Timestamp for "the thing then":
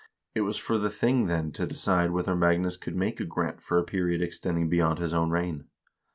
0.79-1.51